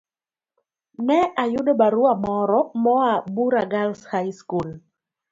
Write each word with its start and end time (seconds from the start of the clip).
Ne 1.07 1.17
ayudo 1.43 1.71
barua 1.79 2.13
moro 2.25 2.59
moa 2.83 3.11
Bura 3.33 3.63
Girls' 3.73 4.05
High 4.13 4.33
School. 4.39 4.69